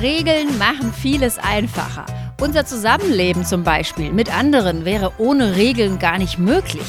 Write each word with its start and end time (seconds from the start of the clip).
Regeln 0.00 0.56
machen 0.56 0.94
vieles 0.94 1.36
einfacher. 1.38 2.06
Unser 2.40 2.64
Zusammenleben 2.64 3.44
zum 3.44 3.64
Beispiel 3.64 4.12
mit 4.12 4.34
anderen 4.34 4.86
wäre 4.86 5.12
ohne 5.18 5.56
Regeln 5.56 5.98
gar 5.98 6.16
nicht 6.16 6.38
möglich. 6.38 6.86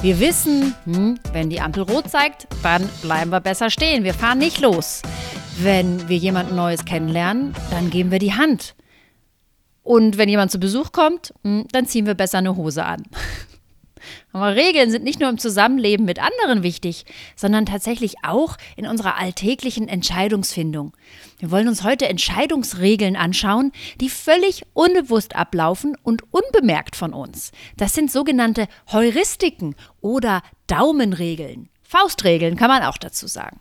Wir 0.00 0.20
wissen, 0.20 0.72
hm, 0.84 1.18
wenn 1.32 1.50
die 1.50 1.60
Ampel 1.60 1.82
rot 1.82 2.08
zeigt, 2.08 2.46
dann 2.62 2.88
bleiben 3.02 3.30
wir 3.32 3.40
besser 3.40 3.70
stehen. 3.70 4.04
Wir 4.04 4.14
fahren 4.14 4.38
nicht 4.38 4.60
los. 4.60 5.02
Wenn 5.58 6.08
wir 6.08 6.16
jemanden 6.16 6.54
Neues 6.54 6.84
kennenlernen, 6.84 7.54
dann 7.70 7.90
geben 7.90 8.12
wir 8.12 8.20
die 8.20 8.34
Hand. 8.34 8.76
Und 9.82 10.16
wenn 10.16 10.28
jemand 10.28 10.52
zu 10.52 10.60
Besuch 10.60 10.92
kommt, 10.92 11.34
hm, 11.42 11.66
dann 11.72 11.86
ziehen 11.86 12.06
wir 12.06 12.14
besser 12.14 12.38
eine 12.38 12.54
Hose 12.54 12.84
an. 12.84 13.02
Aber 14.34 14.56
Regeln 14.56 14.90
sind 14.90 15.04
nicht 15.04 15.20
nur 15.20 15.28
im 15.28 15.38
Zusammenleben 15.38 16.04
mit 16.04 16.18
anderen 16.18 16.64
wichtig, 16.64 17.04
sondern 17.36 17.66
tatsächlich 17.66 18.16
auch 18.24 18.56
in 18.76 18.84
unserer 18.84 19.16
alltäglichen 19.16 19.86
Entscheidungsfindung. 19.86 20.92
Wir 21.38 21.52
wollen 21.52 21.68
uns 21.68 21.84
heute 21.84 22.08
Entscheidungsregeln 22.08 23.14
anschauen, 23.14 23.70
die 24.00 24.08
völlig 24.08 24.64
unbewusst 24.72 25.36
ablaufen 25.36 25.96
und 26.02 26.24
unbemerkt 26.32 26.96
von 26.96 27.14
uns. 27.14 27.52
Das 27.76 27.94
sind 27.94 28.10
sogenannte 28.10 28.66
Heuristiken 28.90 29.76
oder 30.00 30.42
Daumenregeln. 30.66 31.68
Faustregeln 31.84 32.56
kann 32.56 32.68
man 32.68 32.82
auch 32.82 32.98
dazu 32.98 33.28
sagen. 33.28 33.60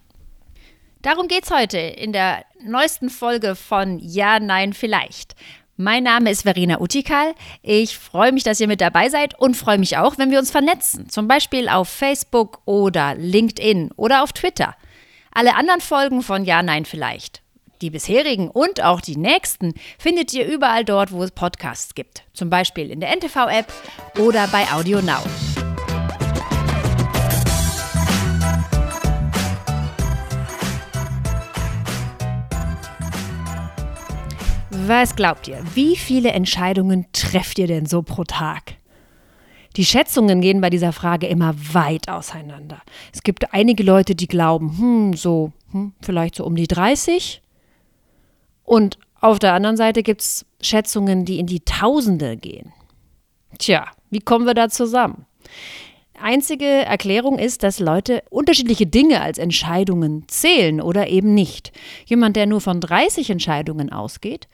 Darum 1.04 1.28
geht 1.28 1.44
es 1.44 1.52
heute 1.52 1.78
in 1.78 2.14
der 2.14 2.46
neuesten 2.64 3.12
Folge 3.12 3.54
von 3.54 4.00
Ja, 4.00 4.40
Nein, 4.40 4.74
Vielleicht. 4.74 5.36
Mein 5.76 6.04
Name 6.04 6.30
ist 6.30 6.44
Verena 6.44 6.80
Utikal. 6.80 7.34
Ich 7.64 7.98
freue 7.98 8.32
mich, 8.32 8.44
dass 8.44 8.60
ihr 8.60 8.68
mit 8.68 8.80
dabei 8.80 9.10
seid 9.10 9.40
und 9.40 9.58
freue 9.58 9.80
mich 9.80 9.98
auch, 9.98 10.20
wenn 10.20 10.30
wir 10.30 10.38
uns 10.38 10.52
vernetzen. 10.52 11.10
Zum 11.10 11.28
Beispiel 11.28 11.68
auf 11.68 11.90
Facebook 11.90 12.62
oder 12.66 13.16
LinkedIn 13.16 13.90
oder 13.96 14.22
auf 14.22 14.34
Twitter. 14.34 14.76
Alle 15.32 15.56
anderen 15.56 15.82
Folgen 15.82 16.22
von 16.22 16.46
Ja, 16.46 16.62
Nein, 16.62 16.86
Vielleicht. 16.86 17.42
Die 17.82 17.90
bisherigen 17.90 18.50
und 18.50 18.82
auch 18.82 19.02
die 19.02 19.18
nächsten 19.18 19.74
findet 19.98 20.32
ihr 20.34 20.46
überall 20.46 20.86
dort, 20.86 21.12
wo 21.12 21.24
es 21.24 21.32
Podcasts 21.32 21.96
gibt. 21.96 22.24
Zum 22.34 22.52
Beispiel 22.52 22.92
in 22.92 23.00
der 23.00 23.10
NTV-App 23.10 23.74
oder 24.20 24.48
bei 24.48 24.72
Audio 24.72 25.02
Now. 25.02 25.24
Was 34.86 35.16
glaubt 35.16 35.48
ihr? 35.48 35.64
Wie 35.76 35.96
viele 35.96 36.32
Entscheidungen 36.32 37.06
trefft 37.14 37.58
ihr 37.58 37.68
denn 37.68 37.86
so 37.86 38.02
pro 38.02 38.26
Tag? 38.26 38.76
Die 39.78 39.86
Schätzungen 39.86 40.42
gehen 40.42 40.60
bei 40.60 40.70
dieser 40.70 40.92
Frage 40.92 41.28
immer 41.28 41.56
weit 41.74 42.10
auseinander. 42.10 42.82
Es 43.14 43.24
gibt 43.24 43.54
einige 43.54 43.82
Leute, 43.82 44.14
die 44.14 44.28
glauben, 44.28 44.78
hm, 44.78 45.14
so, 45.14 45.54
hm, 45.72 45.94
vielleicht 46.02 46.36
so 46.36 46.44
um 46.44 46.58
die 46.58 46.68
30. 46.68 47.42
Und 48.66 48.98
auf 49.22 49.40
der 49.40 49.54
anderen 49.54 49.78
Seite 49.78 50.04
gibt 50.04 50.20
es 50.20 50.46
Schätzungen, 50.62 51.24
die 51.24 51.40
in 51.40 51.48
die 51.48 51.62
Tausende 51.62 52.36
gehen. 52.36 52.74
Tja, 53.60 53.88
wie 54.10 54.20
kommen 54.20 54.46
wir 54.46 54.54
da 54.54 54.68
zusammen? 54.68 55.26
Einzige 56.20 56.66
Erklärung 56.66 57.40
ist, 57.40 57.64
dass 57.64 57.80
Leute 57.80 58.24
unterschiedliche 58.30 58.86
Dinge 58.86 59.22
als 59.22 59.38
Entscheidungen 59.38 60.26
zählen 60.28 60.80
oder 60.80 61.08
eben 61.08 61.34
nicht. 61.34 61.72
Jemand, 62.06 62.36
der 62.36 62.46
nur 62.46 62.62
von 62.62 62.80
30 62.80 63.30
Entscheidungen 63.30 63.92
ausgeht, 63.92 64.48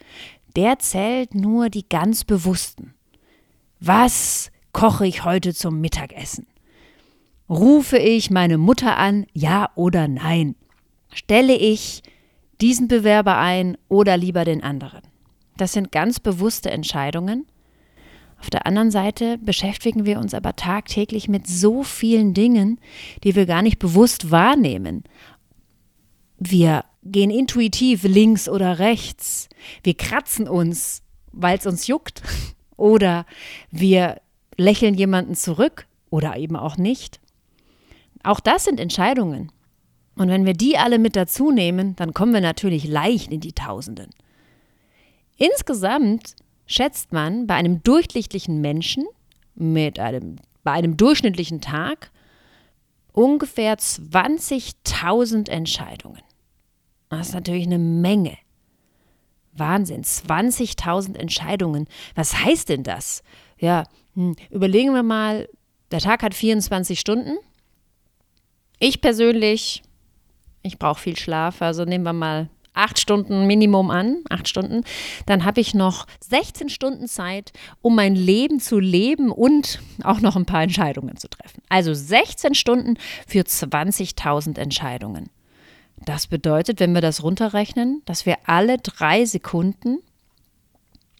der 0.56 0.80
zählt 0.80 1.36
nur 1.36 1.70
die 1.70 1.88
ganz 1.88 2.24
bewussten. 2.24 2.94
Was 3.80 4.52
koche 4.74 5.06
ich 5.06 5.26
heute 5.26 5.54
zum 5.54 5.80
Mittagessen? 5.82 6.48
Rufe 7.50 7.98
ich 7.98 8.30
meine 8.30 8.58
Mutter 8.58 8.98
an, 8.98 9.26
ja 9.34 9.70
oder 9.76 10.08
nein? 10.08 10.56
Stelle 11.12 11.56
ich 11.56 12.04
diesen 12.62 12.88
Bewerber 12.88 13.38
ein 13.38 13.78
oder 13.88 14.18
lieber 14.18 14.46
den 14.46 14.64
anderen? 14.64 15.02
Das 15.58 15.74
sind 15.74 15.92
ganz 15.92 16.20
bewusste 16.20 16.72
Entscheidungen 16.72 17.46
auf 18.40 18.50
der 18.50 18.66
anderen 18.66 18.92
Seite 18.92 19.38
beschäftigen 19.38 20.06
wir 20.06 20.20
uns 20.20 20.34
aber 20.34 20.56
tagtäglich 20.56 21.28
mit 21.28 21.48
so 21.48 21.84
vielen 21.84 22.34
Dingen, 22.34 22.80
die 23.24 23.36
wir 23.36 23.46
gar 23.46 23.62
nicht 23.62 23.80
bewusst 23.80 24.32
wahrnehmen. 24.32 25.04
Wir 26.38 26.86
gehen 27.04 27.32
intuitiv 27.32 28.04
links 28.04 28.48
oder 28.48 28.80
rechts. 28.80 29.50
Wir 29.84 29.96
kratzen 29.96 30.48
uns, 30.48 31.04
weil 31.32 31.58
es 31.58 31.66
uns 31.66 31.88
juckt. 31.88 32.22
Oder 32.78 33.26
wir 33.72 34.22
lächeln 34.56 34.94
jemanden 34.94 35.36
zurück 35.36 35.86
oder 36.10 36.38
eben 36.38 36.56
auch 36.56 36.78
nicht. 36.78 37.20
Auch 38.24 38.40
das 38.40 38.64
sind 38.64 38.80
Entscheidungen. 38.80 39.52
Und 40.16 40.30
wenn 40.30 40.46
wir 40.46 40.54
die 40.54 40.78
alle 40.78 40.98
mit 40.98 41.18
dazu 41.18 41.52
nehmen, 41.52 41.98
dann 41.98 42.14
kommen 42.14 42.34
wir 42.34 42.40
natürlich 42.40 42.88
leicht 42.88 43.34
in 43.34 43.42
die 43.42 43.52
Tausenden. 43.52 44.12
Insgesamt 45.36 46.36
schätzt 46.70 47.12
man 47.12 47.48
bei 47.48 47.56
einem 47.56 47.84
durchschnittlichen 47.84 48.62
Menschen 48.62 49.06
mit 49.56 50.00
einem, 50.00 50.38
bei 50.64 50.72
einem 50.72 50.96
durchschnittlichen 50.96 51.60
Tag 51.60 52.12
ungefähr 53.12 53.76
20.000 53.76 55.50
Entscheidungen. 55.50 56.22
Das 57.10 57.30
ist 57.30 57.34
natürlich 57.34 57.66
eine 57.66 57.80
Menge. 57.80 58.38
Wahnsinn, 59.54 60.04
20.000 60.04 61.18
Entscheidungen. 61.18 61.88
Was 62.16 62.38
heißt 62.46 62.70
denn 62.70 62.84
das? 62.84 63.24
Ja, 63.58 63.86
hm, 64.14 64.36
überlegen 64.52 64.94
wir 64.94 65.04
mal, 65.04 65.50
der 65.92 66.00
Tag 66.00 66.22
hat 66.22 66.36
24 66.36 67.00
Stunden. 67.00 67.38
Ich 68.78 69.02
persönlich, 69.02 69.82
ich 70.62 70.78
brauche 70.78 71.02
viel 71.02 71.18
Schlaf, 71.18 71.64
also 71.64 71.84
nehmen 71.84 72.06
wir 72.06 72.14
mal 72.14 72.48
acht 72.74 73.00
Stunden 73.00 73.48
Minimum 73.48 73.90
an, 73.92 74.18
acht 74.30 74.48
Stunden, 74.48 74.84
dann 75.26 75.46
habe 75.46 75.62
ich 75.62 75.74
noch 75.74 76.06
16 76.22 76.70
Stunden 76.70 77.08
Zeit, 77.08 77.52
um 77.82 77.96
mein 77.96 78.16
Leben 78.16 78.60
zu 78.60 78.80
leben 78.80 79.32
und 79.32 79.82
auch 80.04 80.20
noch 80.22 80.36
ein 80.36 80.46
paar 80.46 80.64
Entscheidungen 80.64 81.18
zu 81.18 81.30
treffen. 81.30 81.62
Also 81.70 81.94
16 81.94 82.56
Stunden 82.56 82.98
für 83.28 83.42
20.000 83.42 84.58
Entscheidungen. 84.58 85.30
Das 86.06 86.28
bedeutet, 86.28 86.80
wenn 86.80 86.94
wir 86.94 87.02
das 87.02 87.24
runterrechnen, 87.24 88.02
dass 88.06 88.26
wir 88.26 88.38
alle 88.46 88.78
drei 88.78 89.26
Sekunden 89.26 90.00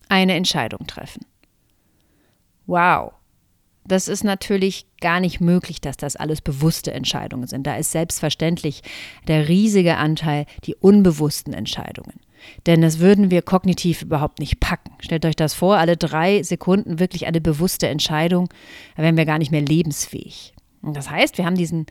eine 0.08 0.34
Entscheidung 0.34 0.88
treffen. 0.88 1.26
Wow. 2.66 3.14
Das 3.90 4.08
ist 4.08 4.24
natürlich 4.24 4.86
gar 5.02 5.20
nicht 5.20 5.42
möglich, 5.42 5.82
dass 5.82 5.98
das 5.98 6.16
alles 6.16 6.42
bewusste 6.42 6.94
Entscheidungen 6.94 7.48
sind. 7.48 7.66
Da 7.66 7.76
ist 7.76 7.92
selbstverständlich 7.92 8.84
der 9.28 9.50
riesige 9.50 9.98
Anteil 9.98 10.46
die 10.66 10.76
unbewussten 10.76 11.54
Entscheidungen. 11.54 12.20
Denn 12.68 12.82
das 12.82 13.00
würden 13.00 13.32
wir 13.32 13.42
kognitiv 13.42 14.04
überhaupt 14.04 14.40
nicht 14.40 14.60
packen. 14.60 14.92
Stellt 15.00 15.26
euch 15.26 15.36
das 15.36 15.56
vor, 15.56 15.78
alle 15.78 15.98
drei 15.98 16.44
Sekunden 16.44 17.00
wirklich 17.00 17.26
eine 17.26 17.42
bewusste 17.42 17.88
Entscheidung, 17.88 18.48
da 18.96 19.04
wären 19.04 19.18
wir 19.18 19.26
gar 19.26 19.40
nicht 19.40 19.52
mehr 19.52 19.62
lebensfähig. 19.62 20.54
Und 20.82 20.96
das 20.96 21.10
heißt, 21.10 21.38
wir 21.40 21.46
haben 21.46 21.58
diesen 21.58 21.88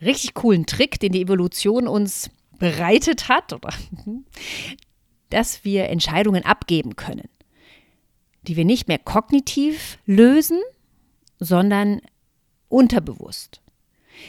richtig 0.00 0.34
coolen 0.34 0.64
Trick, 0.64 1.00
den 1.00 1.12
die 1.12 1.22
Evolution 1.22 1.88
uns 1.88 2.30
bereitet 2.58 3.28
hat, 3.28 3.52
oder, 3.52 3.70
dass 5.30 5.64
wir 5.64 5.88
Entscheidungen 5.88 6.44
abgeben 6.44 6.94
können, 6.94 7.28
die 8.42 8.56
wir 8.56 8.64
nicht 8.64 8.86
mehr 8.86 8.98
kognitiv 8.98 9.98
lösen, 10.06 10.60
sondern 11.38 12.00
unterbewusst. 12.68 13.60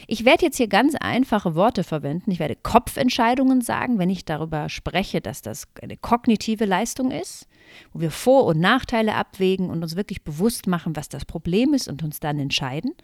Ich 0.06 0.24
werde 0.24 0.44
jetzt 0.44 0.56
hier 0.56 0.68
ganz 0.68 0.94
einfache 0.94 1.54
Worte 1.54 1.82
verwenden. 1.82 2.30
Ich 2.30 2.38
werde 2.38 2.56
Kopfentscheidungen 2.56 3.60
sagen, 3.60 3.98
wenn 3.98 4.10
ich 4.10 4.24
darüber 4.24 4.68
spreche, 4.68 5.20
dass 5.20 5.42
das 5.42 5.64
eine 5.80 5.96
kognitive 5.96 6.64
Leistung 6.64 7.10
ist, 7.10 7.46
wo 7.92 8.00
wir 8.00 8.10
Vor- 8.10 8.44
und 8.44 8.60
Nachteile 8.60 9.14
abwägen 9.14 9.70
und 9.70 9.82
uns 9.82 9.96
wirklich 9.96 10.22
bewusst 10.22 10.66
machen, 10.66 10.96
was 10.96 11.08
das 11.08 11.24
Problem 11.24 11.74
ist 11.74 11.88
und 11.88 12.02
uns 12.02 12.20
dann 12.20 12.38
entscheiden. 12.38 12.94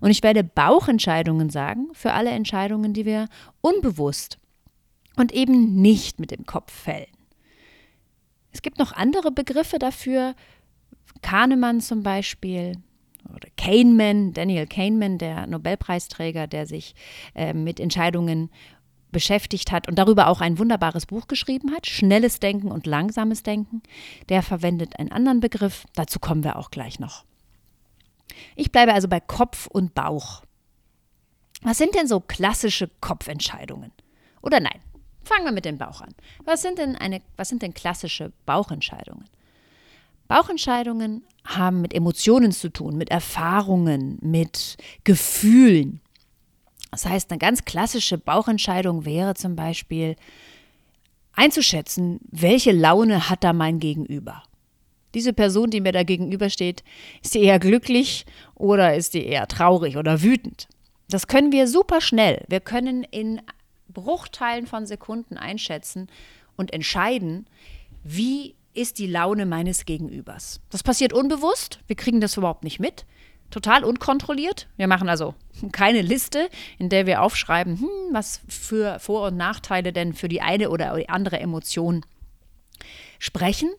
Und 0.00 0.10
ich 0.10 0.22
werde 0.22 0.44
Bauchentscheidungen 0.44 1.50
sagen 1.50 1.88
für 1.92 2.12
alle 2.12 2.30
Entscheidungen, 2.30 2.92
die 2.92 3.06
wir 3.06 3.28
unbewusst 3.60 4.38
und 5.16 5.32
eben 5.32 5.80
nicht 5.80 6.20
mit 6.20 6.30
dem 6.30 6.44
Kopf 6.44 6.72
fällen. 6.72 7.06
Es 8.52 8.62
gibt 8.62 8.78
noch 8.78 8.92
andere 8.92 9.30
Begriffe 9.30 9.78
dafür. 9.78 10.34
Kahnemann 11.22 11.80
zum 11.80 12.02
Beispiel, 12.02 12.76
oder 13.34 13.48
Kahneman, 13.56 14.32
Daniel 14.32 14.66
Kahneman, 14.66 15.18
der 15.18 15.46
Nobelpreisträger, 15.46 16.46
der 16.46 16.66
sich 16.66 16.94
äh, 17.34 17.52
mit 17.52 17.80
Entscheidungen 17.80 18.50
beschäftigt 19.12 19.72
hat 19.72 19.88
und 19.88 19.98
darüber 19.98 20.28
auch 20.28 20.40
ein 20.40 20.58
wunderbares 20.58 21.06
Buch 21.06 21.26
geschrieben 21.26 21.72
hat, 21.74 21.86
Schnelles 21.86 22.38
Denken 22.38 22.70
und 22.70 22.86
Langsames 22.86 23.42
Denken, 23.42 23.82
der 24.28 24.42
verwendet 24.42 24.98
einen 24.98 25.12
anderen 25.12 25.40
Begriff, 25.40 25.86
dazu 25.94 26.18
kommen 26.18 26.44
wir 26.44 26.56
auch 26.56 26.70
gleich 26.70 26.98
noch. 26.98 27.24
Ich 28.56 28.72
bleibe 28.72 28.92
also 28.92 29.08
bei 29.08 29.20
Kopf 29.20 29.66
und 29.66 29.94
Bauch. 29.94 30.42
Was 31.62 31.78
sind 31.78 31.94
denn 31.94 32.06
so 32.06 32.20
klassische 32.20 32.90
Kopfentscheidungen? 33.00 33.92
Oder 34.42 34.60
nein, 34.60 34.80
fangen 35.24 35.44
wir 35.44 35.52
mit 35.52 35.64
dem 35.64 35.78
Bauch 35.78 36.00
an. 36.00 36.14
Was 36.44 36.62
sind 36.62 36.78
denn, 36.78 36.96
eine, 36.96 37.22
was 37.36 37.48
sind 37.48 37.62
denn 37.62 37.74
klassische 37.74 38.32
Bauchentscheidungen? 38.44 39.24
Bauchentscheidungen 40.28 41.24
haben 41.44 41.80
mit 41.80 41.94
Emotionen 41.94 42.52
zu 42.52 42.72
tun, 42.72 42.96
mit 42.96 43.10
Erfahrungen, 43.10 44.18
mit 44.20 44.76
Gefühlen. 45.04 46.00
Das 46.90 47.06
heißt, 47.06 47.30
eine 47.30 47.38
ganz 47.38 47.64
klassische 47.64 48.18
Bauchentscheidung 48.18 49.04
wäre 49.04 49.34
zum 49.34 49.56
Beispiel, 49.56 50.16
einzuschätzen, 51.36 52.18
welche 52.30 52.72
Laune 52.72 53.28
hat 53.28 53.44
da 53.44 53.52
mein 53.52 53.78
Gegenüber. 53.78 54.42
Diese 55.14 55.32
Person, 55.32 55.70
die 55.70 55.80
mir 55.80 55.92
da 55.92 56.02
gegenübersteht, 56.02 56.82
ist 57.22 57.32
sie 57.32 57.42
eher 57.42 57.58
glücklich 57.58 58.26
oder 58.54 58.96
ist 58.96 59.12
sie 59.12 59.24
eher 59.24 59.46
traurig 59.46 59.96
oder 59.96 60.22
wütend? 60.22 60.68
Das 61.08 61.26
können 61.26 61.52
wir 61.52 61.68
super 61.68 62.00
schnell. 62.00 62.44
Wir 62.48 62.60
können 62.60 63.04
in 63.04 63.40
Bruchteilen 63.88 64.66
von 64.66 64.86
Sekunden 64.86 65.36
einschätzen 65.36 66.08
und 66.56 66.72
entscheiden, 66.72 67.46
wie 68.02 68.54
ist 68.76 68.98
die 68.98 69.06
Laune 69.06 69.46
meines 69.46 69.84
Gegenübers. 69.84 70.60
Das 70.70 70.82
passiert 70.82 71.12
unbewusst, 71.12 71.80
wir 71.86 71.96
kriegen 71.96 72.20
das 72.20 72.36
überhaupt 72.36 72.64
nicht 72.64 72.78
mit, 72.78 73.06
total 73.50 73.84
unkontrolliert. 73.84 74.68
Wir 74.76 74.86
machen 74.86 75.08
also 75.08 75.34
keine 75.72 76.02
Liste, 76.02 76.48
in 76.78 76.88
der 76.88 77.06
wir 77.06 77.22
aufschreiben, 77.22 77.80
hm, 77.80 77.88
was 78.12 78.40
für 78.48 78.98
Vor- 78.98 79.28
und 79.28 79.36
Nachteile 79.36 79.92
denn 79.92 80.12
für 80.12 80.28
die 80.28 80.42
eine 80.42 80.70
oder 80.70 80.96
die 80.96 81.08
andere 81.08 81.40
Emotion 81.40 82.04
sprechen. 83.18 83.70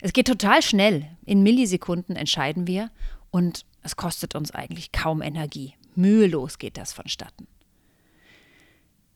Es 0.00 0.12
geht 0.12 0.26
total 0.26 0.62
schnell. 0.62 1.08
In 1.24 1.42
Millisekunden 1.42 2.16
entscheiden 2.16 2.66
wir 2.66 2.90
und 3.30 3.64
es 3.82 3.96
kostet 3.96 4.34
uns 4.34 4.50
eigentlich 4.50 4.92
kaum 4.92 5.22
Energie. 5.22 5.74
Mühelos 5.94 6.58
geht 6.58 6.76
das 6.76 6.92
vonstatten. 6.92 7.46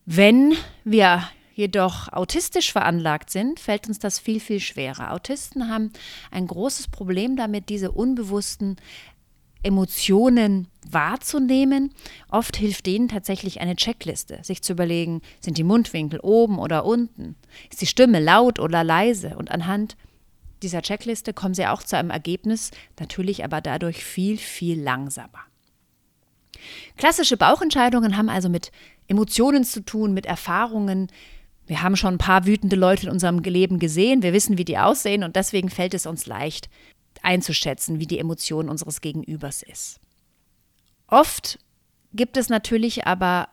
Wenn 0.06 0.54
wir 0.84 1.28
jedoch 1.54 2.12
autistisch 2.12 2.72
veranlagt 2.72 3.30
sind, 3.30 3.60
fällt 3.60 3.88
uns 3.88 3.98
das 3.98 4.18
viel, 4.18 4.40
viel 4.40 4.60
schwerer. 4.60 5.12
Autisten 5.12 5.68
haben 5.68 5.92
ein 6.30 6.46
großes 6.46 6.88
Problem 6.88 7.36
damit, 7.36 7.68
diese 7.68 7.92
unbewussten 7.92 8.76
Emotionen 9.62 10.68
wahrzunehmen. 10.88 11.92
Oft 12.30 12.56
hilft 12.56 12.86
denen 12.86 13.08
tatsächlich 13.08 13.60
eine 13.60 13.76
Checkliste, 13.76 14.40
sich 14.42 14.62
zu 14.62 14.72
überlegen, 14.72 15.20
sind 15.40 15.58
die 15.58 15.64
Mundwinkel 15.64 16.20
oben 16.20 16.58
oder 16.58 16.86
unten? 16.86 17.36
Ist 17.70 17.82
die 17.82 17.86
Stimme 17.86 18.20
laut 18.20 18.58
oder 18.58 18.82
leise? 18.82 19.36
Und 19.36 19.50
anhand 19.50 19.96
dieser 20.62 20.82
Checkliste 20.82 21.34
kommen 21.34 21.54
sie 21.54 21.66
auch 21.66 21.82
zu 21.82 21.96
einem 21.96 22.10
Ergebnis, 22.10 22.70
natürlich 22.98 23.44
aber 23.44 23.60
dadurch 23.60 24.04
viel, 24.04 24.38
viel 24.38 24.80
langsamer. 24.80 25.40
Klassische 26.96 27.36
Bauchentscheidungen 27.36 28.16
haben 28.16 28.28
also 28.28 28.48
mit 28.48 28.70
Emotionen 29.08 29.64
zu 29.64 29.84
tun, 29.84 30.12
mit 30.12 30.26
Erfahrungen. 30.26 31.08
Wir 31.70 31.82
haben 31.82 31.94
schon 31.94 32.14
ein 32.14 32.18
paar 32.18 32.46
wütende 32.46 32.74
Leute 32.74 33.06
in 33.06 33.12
unserem 33.12 33.38
Leben 33.38 33.78
gesehen, 33.78 34.24
wir 34.24 34.32
wissen, 34.32 34.58
wie 34.58 34.64
die 34.64 34.76
aussehen 34.76 35.22
und 35.22 35.36
deswegen 35.36 35.68
fällt 35.68 35.94
es 35.94 36.04
uns 36.04 36.26
leicht 36.26 36.68
einzuschätzen, 37.22 38.00
wie 38.00 38.08
die 38.08 38.18
Emotion 38.18 38.68
unseres 38.68 39.00
Gegenübers 39.00 39.62
ist. 39.62 40.00
Oft 41.06 41.60
gibt 42.12 42.36
es 42.36 42.48
natürlich 42.48 43.06
aber 43.06 43.50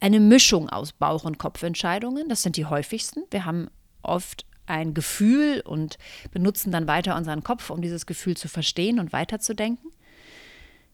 eine 0.00 0.20
Mischung 0.20 0.68
aus 0.68 0.92
Bauch- 0.92 1.24
und 1.24 1.38
Kopfentscheidungen. 1.38 2.28
Das 2.28 2.44
sind 2.44 2.56
die 2.56 2.66
häufigsten. 2.66 3.24
Wir 3.32 3.44
haben 3.44 3.66
oft 4.02 4.46
ein 4.66 4.94
Gefühl 4.94 5.60
und 5.66 5.98
benutzen 6.30 6.70
dann 6.70 6.86
weiter 6.86 7.16
unseren 7.16 7.42
Kopf, 7.42 7.70
um 7.70 7.82
dieses 7.82 8.06
Gefühl 8.06 8.36
zu 8.36 8.46
verstehen 8.46 9.00
und 9.00 9.12
weiterzudenken. 9.12 9.90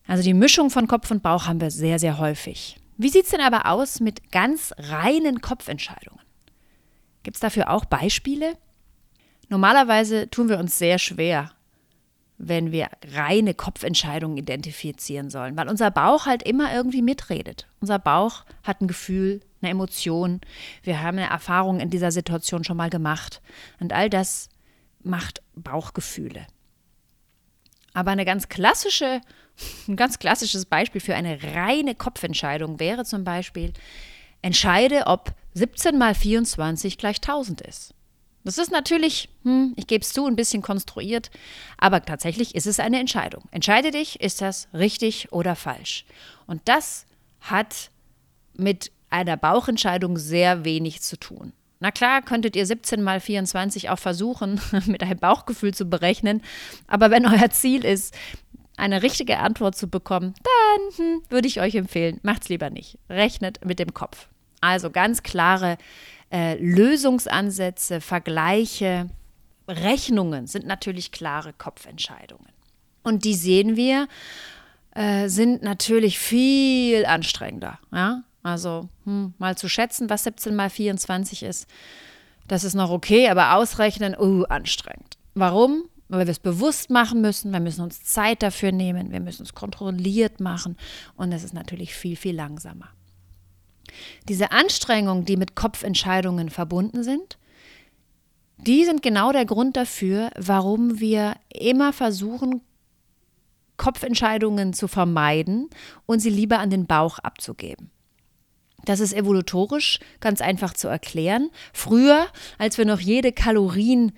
Also 0.07 0.23
die 0.23 0.33
Mischung 0.33 0.71
von 0.71 0.89
Kopf 0.89 1.11
und 1.11 1.23
Bauch 1.23 1.47
haben 1.47 1.61
wir 1.61 1.71
sehr, 1.71 1.99
sehr 1.99 2.17
häufig. 2.17 2.81
Wie 2.97 3.11
sieht 3.11 3.25
es 3.25 3.33
denn 3.33 3.43
aber 3.43 3.67
aus 3.67 4.01
mit 4.01 4.33
ganz 4.33 4.73
reinen 4.79 5.43
Kopfentscheidungen? 5.43 6.24
Gibt 7.25 7.37
es 7.37 7.41
dafür 7.41 7.71
auch 7.71 7.87
Beispiele? 7.87 8.57
Normalerweise 9.49 10.31
tun 10.31 10.49
wir 10.49 10.59
uns 10.59 10.79
sehr 10.79 10.99
schwer, 10.99 11.51
wenn 12.39 12.71
wir 12.71 12.89
reine 13.13 13.55
Kopfentscheidungen 13.55 14.37
identifizieren 14.37 15.31
sollen, 15.31 15.57
weil 15.57 15.69
unser 15.69 15.91
Bauch 15.91 16.27
halt 16.27 16.43
immer 16.43 16.73
irgendwie 16.73 17.03
mitredet. 17.03 17.67
Unser 17.81 17.99
Bauch 17.99 18.45
hat 18.63 18.81
ein 18.81 18.89
Gefühl, 18.89 19.41
eine 19.63 19.71
Emotion. 19.71 20.41
Wir 20.83 21.03
haben 21.03 21.19
eine 21.19 21.31
Erfahrung 21.31 21.81
in 21.81 21.91
dieser 21.91 22.13
Situation 22.13 22.65
schon 22.65 22.77
mal 22.77 22.91
gemacht. 22.91 23.41
Und 23.81 23.93
all 23.93 24.11
das 24.11 24.49
macht 25.03 25.43
Bauchgefühle. 25.55 26.47
Aber 27.95 28.11
eine 28.11 28.25
ganz 28.25 28.49
klassische, 28.49 29.21
ein 29.89 29.97
ganz 29.97 30.19
klassisches 30.19 30.67
Beispiel 30.67 31.01
für 31.01 31.15
eine 31.15 31.43
reine 31.55 31.95
Kopfentscheidung 31.95 32.81
wäre 32.81 33.05
zum 33.05 33.25
Beispiel, 33.25 33.73
entscheide, 34.43 35.07
ob 35.07 35.33
17 35.55 35.97
mal 35.97 36.15
24 36.15 36.99
gleich 36.99 37.17
1000 37.17 37.61
ist. 37.63 37.95
Das 38.45 38.59
ist 38.59 38.71
natürlich, 38.71 39.31
hm, 39.43 39.73
ich 39.77 39.87
gebe 39.87 40.03
es 40.03 40.13
zu, 40.13 40.27
ein 40.27 40.37
bisschen 40.37 40.61
konstruiert, 40.61 41.31
aber 41.79 42.05
tatsächlich 42.05 42.55
ist 42.55 42.67
es 42.67 42.79
eine 42.79 43.01
Entscheidung. 43.01 43.45
Entscheide 43.51 43.91
dich, 43.91 44.21
ist 44.21 44.43
das 44.43 44.69
richtig 44.75 45.33
oder 45.33 45.57
falsch? 45.57 46.05
Und 46.47 46.61
das 46.67 47.07
hat 47.41 47.91
mit 48.57 48.93
einer 49.09 49.37
Bauchentscheidung 49.37 50.19
sehr 50.19 50.65
wenig 50.65 51.01
zu 51.01 51.17
tun. 51.19 51.53
Na 51.81 51.91
klar, 51.91 52.23
könntet 52.23 52.57
ihr 52.57 52.67
17 52.67 53.03
mal 53.03 53.21
24 53.21 53.91
auch 53.91 53.99
versuchen, 53.99 54.61
mit 54.87 55.03
einem 55.03 55.19
Bauchgefühl 55.19 55.73
zu 55.73 55.87
berechnen. 55.87 56.43
Aber 56.87 57.11
wenn 57.11 57.27
euer 57.27 57.51
Ziel 57.51 57.85
ist, 57.85 58.15
eine 58.77 59.03
richtige 59.03 59.39
Antwort 59.39 59.77
zu 59.77 59.89
bekommen, 59.89 60.35
dann 60.43 60.97
hm, 60.97 61.23
würde 61.31 61.49
ich 61.49 61.61
euch 61.61 61.77
empfehlen, 61.77 62.21
macht's 62.23 62.49
lieber 62.49 62.71
nicht. 62.71 62.99
Rechnet 63.09 63.65
mit 63.65 63.79
dem 63.79 63.95
Kopf. 63.95 64.29
Also 64.65 64.91
ganz 64.91 65.23
klare 65.23 65.77
äh, 66.33 66.57
Lösungsansätze, 66.57 68.01
Vergleiche, 68.01 69.11
Rechnungen 69.69 70.47
sind 70.47 70.67
natürlich 70.67 71.13
klare 71.13 71.53
Kopfentscheidungen. 71.53 72.49
Und 73.03 73.25
die 73.25 73.35
sehen 73.35 73.77
wir, 73.77 74.09
äh, 74.95 75.29
sind 75.29 75.63
natürlich 75.63 76.19
viel 76.19 77.05
anstrengender. 77.05 77.79
Ja? 77.93 78.23
Also 78.43 78.89
hm, 79.05 79.35
mal 79.37 79.55
zu 79.59 79.69
schätzen, 79.69 80.09
was 80.09 80.25
17 80.25 80.55
mal 80.55 80.71
24 80.71 81.43
ist, 81.43 81.69
das 82.49 82.65
ist 82.65 82.75
noch 82.75 82.91
okay, 82.91 83.29
aber 83.29 83.57
ausrechnen, 83.57 84.17
uh, 84.19 84.45
anstrengend. 84.45 85.19
Warum? 85.35 85.85
Weil 86.09 86.27
wir 86.27 86.33
es 86.33 86.39
bewusst 86.39 86.89
machen 86.89 87.21
müssen, 87.21 87.53
wir 87.53 87.61
müssen 87.61 87.83
uns 87.83 88.03
Zeit 88.03 88.43
dafür 88.43 88.73
nehmen, 88.73 89.13
wir 89.13 89.21
müssen 89.21 89.43
es 89.43 89.55
kontrolliert 89.55 90.41
machen 90.41 90.79
und 91.17 91.33
es 91.33 91.45
ist 91.45 91.53
natürlich 91.53 91.95
viel, 91.95 92.17
viel 92.17 92.35
langsamer. 92.35 92.89
Diese 94.29 94.53
Anstrengungen, 94.53 95.25
die 95.25 95.37
mit 95.37 95.55
Kopfentscheidungen 95.55 96.51
verbunden 96.51 97.03
sind, 97.03 97.39
die 98.59 98.85
sind 98.85 99.03
genau 99.03 99.33
der 99.33 99.45
Grund 99.45 99.77
dafür, 99.77 100.31
warum 100.37 101.01
wir 101.01 101.35
immer 101.51 101.93
versuchen, 101.93 102.63
Kopfentscheidungen 103.77 104.73
zu 104.73 104.89
vermeiden 104.89 105.69
und 106.07 106.21
sie 106.21 106.31
lieber 106.31 106.61
an 106.61 106.71
den 106.71 106.87
Bauch 106.87 107.19
abzugeben. 107.19 107.91
Das 108.85 109.01
ist 109.01 109.15
evolutorisch 109.15 109.99
ganz 110.21 110.41
einfach 110.41 110.75
zu 110.75 110.89
erklären. 110.89 111.51
Früher, 111.73 112.27
als 112.59 112.79
wir 112.79 112.85
noch 112.85 113.01
jede 113.01 113.33
Kalorien 113.33 114.13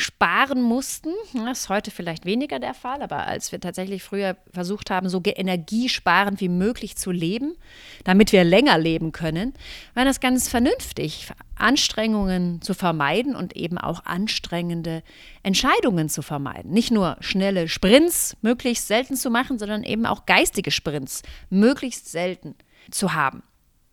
sparen 0.00 0.62
mussten, 0.62 1.10
das 1.34 1.60
ist 1.60 1.68
heute 1.68 1.90
vielleicht 1.90 2.24
weniger 2.24 2.58
der 2.58 2.74
Fall, 2.74 3.02
aber 3.02 3.26
als 3.26 3.52
wir 3.52 3.60
tatsächlich 3.60 4.02
früher 4.02 4.36
versucht 4.52 4.90
haben, 4.90 5.08
so 5.08 5.22
energiesparend 5.24 6.40
wie 6.40 6.48
möglich 6.48 6.96
zu 6.96 7.10
leben, 7.10 7.54
damit 8.04 8.32
wir 8.32 8.42
länger 8.42 8.78
leben 8.78 9.12
können, 9.12 9.54
war 9.94 10.04
das 10.04 10.20
ganz 10.20 10.48
vernünftig, 10.48 11.28
Anstrengungen 11.54 12.62
zu 12.62 12.74
vermeiden 12.74 13.36
und 13.36 13.54
eben 13.54 13.78
auch 13.78 14.04
anstrengende 14.04 15.02
Entscheidungen 15.42 16.08
zu 16.08 16.22
vermeiden. 16.22 16.72
Nicht 16.72 16.90
nur 16.90 17.16
schnelle 17.20 17.68
Sprints 17.68 18.36
möglichst 18.40 18.88
selten 18.88 19.14
zu 19.14 19.30
machen, 19.30 19.58
sondern 19.58 19.84
eben 19.84 20.06
auch 20.06 20.26
geistige 20.26 20.70
Sprints 20.70 21.22
möglichst 21.50 22.10
selten 22.10 22.54
zu 22.90 23.14
haben. 23.14 23.42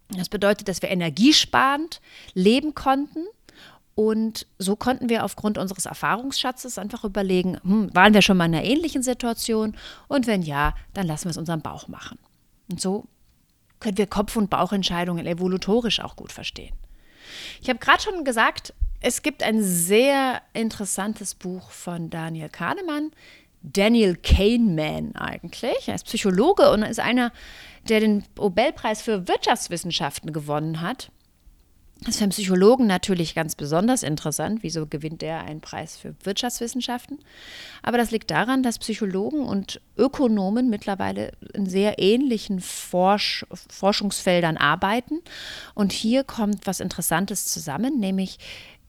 Das 0.09 0.29
bedeutet, 0.29 0.69
dass 0.69 0.81
wir 0.81 0.89
energiesparend 0.89 1.99
leben 2.33 2.73
konnten. 2.73 3.25
Und 3.97 4.45
so 4.59 4.75
konnten 4.75 5.09
wir 5.09 5.25
aufgrund 5.25 5.57
unseres 5.57 5.87
Erfahrungsschatzes 5.87 6.77
einfach 6.77 7.03
überlegen, 7.03 7.57
hm, 7.63 7.89
waren 7.95 8.13
wir 8.13 8.21
schon 8.21 8.37
mal 8.37 8.45
in 8.45 8.53
einer 8.53 8.63
ähnlichen 8.63 9.01
Situation? 9.01 9.75
Und 10.07 10.27
wenn 10.27 10.43
ja, 10.43 10.75
dann 10.93 11.07
lassen 11.07 11.25
wir 11.25 11.31
es 11.31 11.37
unserem 11.37 11.61
Bauch 11.61 11.87
machen. 11.87 12.19
Und 12.69 12.79
so 12.79 13.05
können 13.79 13.97
wir 13.97 14.05
Kopf- 14.05 14.35
und 14.35 14.51
Bauchentscheidungen 14.51 15.25
evolutorisch 15.25 15.99
auch 15.99 16.15
gut 16.15 16.31
verstehen. 16.31 16.75
Ich 17.59 17.69
habe 17.69 17.79
gerade 17.79 18.03
schon 18.03 18.23
gesagt, 18.23 18.75
es 19.01 19.23
gibt 19.23 19.41
ein 19.41 19.63
sehr 19.63 20.43
interessantes 20.53 21.33
Buch 21.33 21.71
von 21.71 22.11
Daniel 22.11 22.49
Kahnemann, 22.49 23.09
Daniel 23.63 24.15
Kahneman 24.15 25.15
eigentlich. 25.15 25.87
Er 25.87 25.95
ist 25.95 26.05
Psychologe 26.05 26.69
und 26.69 26.83
ist 26.83 26.99
einer 26.99 27.31
der 27.89 27.99
den 27.99 28.25
Nobelpreis 28.37 29.01
für 29.01 29.27
Wirtschaftswissenschaften 29.27 30.33
gewonnen 30.33 30.81
hat. 30.81 31.09
Das 32.01 32.09
ist 32.09 32.17
für 32.17 32.23
einen 32.23 32.31
Psychologen 32.31 32.85
natürlich 32.85 33.33
ganz 33.33 33.55
besonders 33.55 34.03
interessant. 34.03 34.59
Wieso 34.61 34.85
gewinnt 34.85 35.21
der 35.21 35.41
einen 35.41 35.61
Preis 35.61 35.97
für 35.97 36.15
Wirtschaftswissenschaften? 36.23 37.19
Aber 37.81 37.97
das 37.97 38.11
liegt 38.11 38.29
daran, 38.29 38.61
dass 38.61 38.79
Psychologen 38.79 39.41
und 39.41 39.81
Ökonomen 39.97 40.69
mittlerweile 40.69 41.31
in 41.53 41.65
sehr 41.65 41.99
ähnlichen 41.99 42.59
Forsch 42.59 43.45
Forschungsfeldern 43.69 44.57
arbeiten. 44.57 45.21
Und 45.73 45.91
hier 45.91 46.23
kommt 46.23 46.67
was 46.67 46.79
Interessantes 46.79 47.47
zusammen, 47.47 47.99
nämlich 47.99 48.37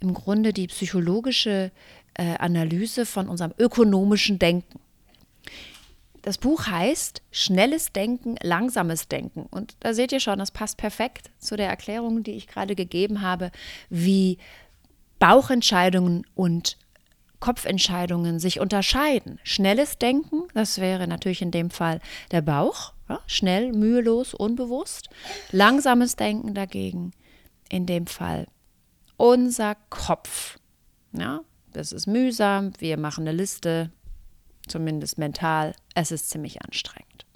im 0.01 0.15
Grunde 0.15 0.53
die 0.53 0.67
psychologische 0.67 1.73
äh, 2.15 2.37
Analyse 2.39 3.07
von 3.07 3.29
unserem 3.29 3.53
ökonomischen 3.59 4.39
Denken. 4.39 4.79
Das 6.29 6.37
Buch 6.37 6.67
heißt 6.67 7.23
Schnelles 7.31 7.91
Denken, 7.95 8.37
langsames 8.43 9.09
Denken. 9.09 9.47
Und 9.51 9.79
da 9.81 9.95
seht 9.95 10.13
ihr 10.13 10.21
schon, 10.21 10.39
das 10.39 10.51
passt 10.51 10.77
perfekt 10.77 11.31
zu 11.39 11.57
der 11.57 11.71
Erklärung, 11.71 12.23
die 12.23 12.33
ich 12.33 12.49
gerade 12.49 12.75
gegeben 12.75 13.23
habe, 13.23 13.51
wie 13.89 14.37
Bauchentscheidungen 15.19 16.27
und 16.35 16.77
Kopfentscheidungen 17.41 18.41
sich 18.41 18.61
unterscheiden. 18.61 19.41
Schnelles 19.43 19.97
Denken, 19.97 20.43
das 20.53 20.83
wäre 20.83 21.09
natürlich 21.09 21.41
in 21.41 21.51
dem 21.51 21.71
Fall 21.71 21.99
der 22.31 22.43
Bauch, 22.43 22.93
ja, 23.09 23.21
schnell, 23.27 23.73
mühelos, 23.73 24.35
unbewusst. 24.35 25.09
Langsames 25.51 26.17
Denken 26.17 26.53
dagegen, 26.53 27.13
in 27.71 27.87
dem 27.87 28.07
Fall 28.07 28.49
unser 29.17 29.77
Kopf. 29.89 30.59
Ja, 31.13 31.41
das 31.73 31.93
ist 31.93 32.07
mühsam, 32.07 32.73
wir 32.81 32.99
machen 32.99 33.27
eine 33.27 33.35
Liste, 33.35 33.93
zumindest 34.69 35.19
mental, 35.19 35.75
es 35.95 36.11
ist 36.11 36.31
ziemlich 36.31 36.63
anstrengend. 36.63 37.27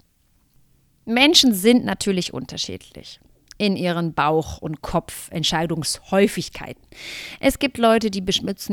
Menschen 1.05 1.53
sind 1.53 1.85
natürlich 1.85 2.33
unterschiedlich 2.33 3.19
in 3.57 3.75
ihren 3.75 4.13
Bauch- 4.13 4.57
und 4.57 4.81
Kopfentscheidungshäufigkeiten. 4.81 6.81
Es 7.39 7.59
gibt 7.59 7.77
Leute, 7.77 8.09
die 8.09 8.23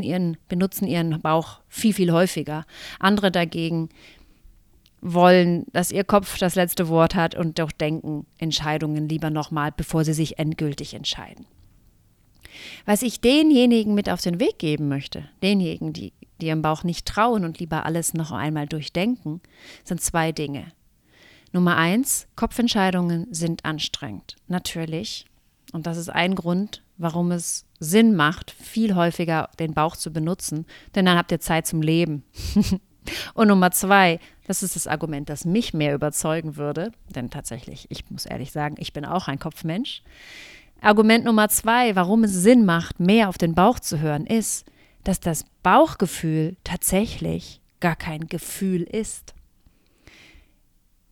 ihren, 0.01 0.37
benutzen 0.47 0.87
ihren 0.87 1.21
Bauch 1.21 1.59
viel, 1.67 1.93
viel 1.93 2.11
häufiger. 2.11 2.65
Andere 2.99 3.31
dagegen 3.31 3.89
wollen, 5.01 5.65
dass 5.71 5.91
ihr 5.91 6.03
Kopf 6.03 6.37
das 6.37 6.55
letzte 6.55 6.87
Wort 6.87 7.15
hat 7.15 7.35
und 7.35 7.59
doch 7.59 7.71
denken 7.71 8.25
Entscheidungen 8.37 9.09
lieber 9.09 9.29
nochmal, 9.29 9.71
bevor 9.75 10.03
sie 10.03 10.13
sich 10.13 10.39
endgültig 10.39 10.93
entscheiden. 10.93 11.45
Was 12.85 13.01
ich 13.01 13.21
denjenigen 13.21 13.93
mit 13.93 14.09
auf 14.09 14.21
den 14.21 14.39
Weg 14.39 14.59
geben 14.59 14.87
möchte, 14.87 15.27
denjenigen, 15.41 15.93
die, 15.93 16.13
die 16.41 16.47
ihrem 16.47 16.61
Bauch 16.61 16.83
nicht 16.83 17.07
trauen 17.07 17.45
und 17.45 17.59
lieber 17.59 17.85
alles 17.85 18.13
noch 18.13 18.31
einmal 18.31 18.67
durchdenken, 18.67 19.41
sind 19.83 20.01
zwei 20.01 20.31
Dinge. 20.31 20.65
Nummer 21.53 21.75
eins, 21.77 22.27
Kopfentscheidungen 22.35 23.27
sind 23.31 23.65
anstrengend. 23.65 24.37
Natürlich. 24.47 25.25
Und 25.73 25.87
das 25.87 25.97
ist 25.97 26.09
ein 26.09 26.35
Grund, 26.35 26.83
warum 26.97 27.31
es 27.31 27.65
Sinn 27.79 28.15
macht, 28.15 28.51
viel 28.51 28.95
häufiger 28.95 29.49
den 29.59 29.73
Bauch 29.73 29.95
zu 29.95 30.11
benutzen, 30.11 30.65
denn 30.95 31.05
dann 31.05 31.17
habt 31.17 31.31
ihr 31.31 31.39
Zeit 31.39 31.67
zum 31.67 31.81
Leben. 31.81 32.23
Und 33.33 33.47
Nummer 33.47 33.71
zwei, 33.71 34.19
das 34.45 34.61
ist 34.61 34.75
das 34.75 34.85
Argument, 34.85 35.27
das 35.27 35.43
mich 35.43 35.73
mehr 35.73 35.95
überzeugen 35.95 36.55
würde, 36.55 36.91
denn 37.15 37.31
tatsächlich, 37.31 37.87
ich 37.89 38.09
muss 38.11 38.27
ehrlich 38.27 38.51
sagen, 38.51 38.75
ich 38.77 38.93
bin 38.93 39.05
auch 39.05 39.27
ein 39.27 39.39
Kopfmensch. 39.39 40.03
Argument 40.81 41.25
Nummer 41.25 41.49
zwei, 41.49 41.95
warum 41.95 42.23
es 42.23 42.33
Sinn 42.33 42.65
macht, 42.65 42.99
mehr 42.99 43.29
auf 43.29 43.37
den 43.37 43.55
Bauch 43.55 43.79
zu 43.79 43.99
hören, 43.99 44.25
ist, 44.25 44.65
dass 45.03 45.19
das 45.19 45.45
Bauchgefühl 45.63 46.57
tatsächlich 46.63 47.61
gar 47.79 47.95
kein 47.95 48.27
Gefühl 48.27 48.83
ist. 48.83 49.33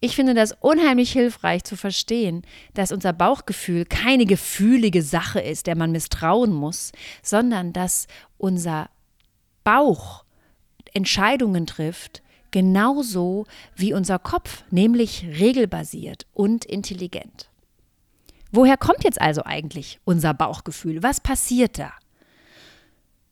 Ich 0.01 0.15
finde 0.15 0.34
das 0.34 0.53
unheimlich 0.62 1.12
hilfreich 1.12 1.65
zu 1.65 1.75
verstehen, 1.75 2.43
dass 2.74 2.93
unser 2.93 3.12
Bauchgefühl 3.12 3.84
keine 3.86 4.25
gefühlige 4.25 5.01
Sache 5.01 5.41
ist, 5.41 5.67
der 5.67 5.75
man 5.75 5.91
misstrauen 5.91 6.53
muss, 6.53 6.93
sondern 7.22 7.74
dass 7.74 8.08
unser 8.38 8.89
Bauch 9.65 10.24
Entscheidungen 10.93 11.67
trifft, 11.67 12.24
genauso 12.51 13.46
wie 13.75 13.93
unser 13.93 14.19
Kopf, 14.19 14.63
nämlich 14.72 15.25
regelbasiert 15.27 16.25
und 16.34 16.65
intelligent. 16.65 17.50
Woher 18.51 18.77
kommt 18.77 19.03
jetzt 19.03 19.22
also 19.22 19.43
eigentlich 19.43 20.00
unser 20.05 20.34
Bauchgefühl? 20.34 21.03
Was 21.03 21.19
passiert 21.19 21.77
da? 21.77 21.91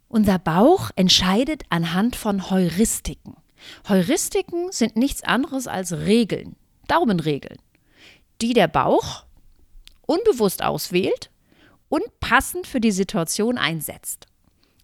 Unser 0.09 0.39
Bauch 0.39 0.91
entscheidet 0.95 1.63
anhand 1.69 2.15
von 2.15 2.49
Heuristiken. 2.49 3.35
Heuristiken 3.89 4.71
sind 4.71 4.95
nichts 4.95 5.23
anderes 5.23 5.67
als 5.67 5.91
Regeln, 5.91 6.55
Daumenregeln, 6.87 7.57
die 8.41 8.53
der 8.53 8.67
Bauch 8.67 9.25
unbewusst 10.05 10.63
auswählt 10.63 11.29
und 11.89 12.03
passend 12.19 12.67
für 12.67 12.79
die 12.79 12.91
Situation 12.91 13.57
einsetzt. 13.57 14.27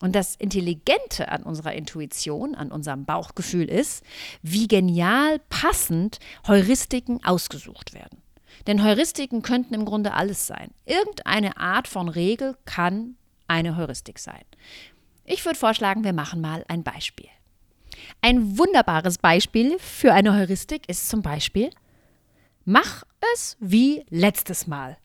Und 0.01 0.13
das 0.13 0.35
Intelligente 0.35 1.29
an 1.29 1.43
unserer 1.43 1.73
Intuition, 1.73 2.55
an 2.55 2.73
unserem 2.73 3.05
Bauchgefühl 3.05 3.69
ist, 3.69 4.03
wie 4.41 4.67
genial 4.67 5.39
passend 5.47 6.19
Heuristiken 6.45 7.23
ausgesucht 7.23 7.93
werden. 7.93 8.21
Denn 8.67 8.83
Heuristiken 8.83 9.41
könnten 9.41 9.73
im 9.73 9.85
Grunde 9.85 10.13
alles 10.13 10.45
sein. 10.45 10.71
Irgendeine 10.85 11.55
Art 11.55 11.87
von 11.87 12.09
Regel 12.09 12.57
kann 12.65 13.15
eine 13.47 13.77
Heuristik 13.77 14.19
sein. 14.19 14.43
Ich 15.25 15.45
würde 15.45 15.57
vorschlagen, 15.57 16.03
wir 16.03 16.13
machen 16.13 16.41
mal 16.41 16.65
ein 16.67 16.83
Beispiel. 16.83 17.29
Ein 18.21 18.57
wunderbares 18.57 19.17
Beispiel 19.17 19.77
für 19.79 20.13
eine 20.13 20.35
Heuristik 20.35 20.89
ist 20.89 21.09
zum 21.09 21.21
Beispiel, 21.21 21.69
mach 22.65 23.03
es 23.33 23.57
wie 23.59 24.05
letztes 24.09 24.67
Mal. 24.67 24.97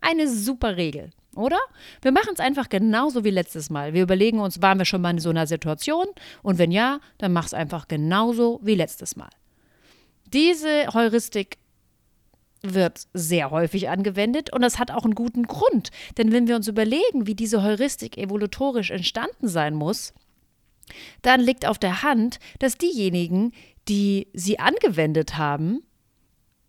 Eine 0.00 0.28
super 0.28 0.76
Regel, 0.76 1.10
oder? 1.36 1.58
Wir 2.02 2.12
machen 2.12 2.30
es 2.34 2.40
einfach 2.40 2.68
genauso 2.68 3.24
wie 3.24 3.30
letztes 3.30 3.70
Mal. 3.70 3.94
Wir 3.94 4.02
überlegen 4.02 4.40
uns, 4.40 4.62
waren 4.62 4.78
wir 4.78 4.84
schon 4.84 5.00
mal 5.00 5.10
in 5.10 5.18
so 5.18 5.30
einer 5.30 5.46
Situation? 5.46 6.06
Und 6.42 6.58
wenn 6.58 6.72
ja, 6.72 7.00
dann 7.18 7.32
mach 7.32 7.46
es 7.46 7.54
einfach 7.54 7.88
genauso 7.88 8.60
wie 8.62 8.74
letztes 8.74 9.16
Mal. 9.16 9.30
Diese 10.32 10.88
Heuristik 10.94 11.58
wird 12.62 13.06
sehr 13.12 13.50
häufig 13.50 13.88
angewendet 13.88 14.52
und 14.52 14.62
das 14.62 14.78
hat 14.78 14.90
auch 14.90 15.04
einen 15.04 15.14
guten 15.14 15.44
Grund. 15.44 15.90
Denn 16.16 16.32
wenn 16.32 16.48
wir 16.48 16.56
uns 16.56 16.68
überlegen, 16.68 17.26
wie 17.26 17.34
diese 17.34 17.62
Heuristik 17.62 18.18
evolutorisch 18.18 18.90
entstanden 18.90 19.48
sein 19.48 19.74
muss, 19.74 20.12
dann 21.22 21.40
liegt 21.40 21.66
auf 21.66 21.78
der 21.78 22.02
Hand, 22.02 22.38
dass 22.58 22.78
diejenigen, 22.78 23.52
die 23.88 24.28
sie 24.32 24.58
angewendet 24.58 25.36
haben, 25.36 25.82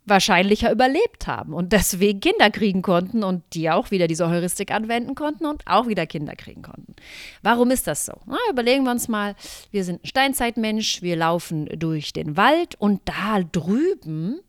wahrscheinlicher 0.09 0.71
überlebt 0.71 1.27
haben 1.27 1.53
und 1.53 1.71
deswegen 1.71 2.19
Kinder 2.19 2.49
kriegen 2.49 2.81
konnten 2.81 3.23
und 3.23 3.43
die 3.53 3.69
auch 3.69 3.91
wieder 3.91 4.07
diese 4.07 4.29
Heuristik 4.29 4.71
anwenden 4.71 5.15
konnten 5.15 5.45
und 5.45 5.63
auch 5.67 5.87
wieder 5.87 6.07
Kinder 6.07 6.35
kriegen 6.35 6.63
konnten. 6.63 6.95
Warum 7.43 7.69
ist 7.71 7.87
das 7.87 8.05
so? 8.05 8.13
Na, 8.25 8.37
überlegen 8.49 8.83
wir 8.83 8.91
uns 8.91 9.07
mal, 9.07 9.35
wir 9.71 9.83
sind 9.83 10.03
ein 10.03 10.07
Steinzeitmensch, 10.07 11.01
wir 11.01 11.15
laufen 11.15 11.67
durch 11.77 12.11
den 12.11 12.35
Wald 12.35 12.75
und 12.75 13.01
da 13.05 13.41
drüben, 13.43 14.39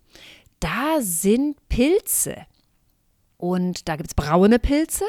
da 0.61 0.99
sind 1.01 1.57
Pilze. 1.69 2.47
Und 3.37 3.89
da 3.89 3.97
gibt 3.97 4.11
es 4.11 4.15
braune 4.15 4.59
Pilze 4.59 5.05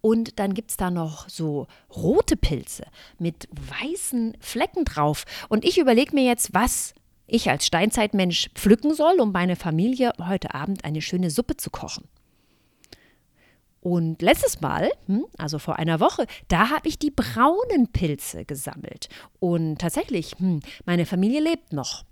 und 0.00 0.38
dann 0.38 0.54
gibt 0.54 0.70
es 0.70 0.76
da 0.76 0.90
noch 0.90 1.28
so 1.28 1.66
rote 1.94 2.36
Pilze 2.36 2.84
mit 3.18 3.48
weißen 3.50 4.36
Flecken 4.38 4.84
drauf. 4.84 5.24
Und 5.48 5.64
ich 5.64 5.78
überlege 5.78 6.14
mir 6.14 6.24
jetzt, 6.24 6.54
was 6.54 6.94
ich 7.26 7.50
als 7.50 7.66
Steinzeitmensch 7.66 8.50
pflücken 8.54 8.94
soll, 8.94 9.20
um 9.20 9.32
meine 9.32 9.56
Familie 9.56 10.12
heute 10.20 10.54
Abend 10.54 10.84
eine 10.84 11.02
schöne 11.02 11.30
Suppe 11.30 11.56
zu 11.56 11.70
kochen. 11.70 12.04
Und 13.80 14.22
letztes 14.22 14.60
Mal, 14.60 14.92
hm, 15.06 15.24
also 15.36 15.58
vor 15.58 15.76
einer 15.76 15.98
Woche, 15.98 16.26
da 16.46 16.70
habe 16.70 16.88
ich 16.88 17.00
die 17.00 17.10
braunen 17.10 17.88
Pilze 17.92 18.44
gesammelt. 18.44 19.08
Und 19.40 19.80
tatsächlich, 19.80 20.36
hm, 20.38 20.60
meine 20.84 21.04
Familie 21.04 21.40
lebt 21.40 21.72
noch. 21.72 22.04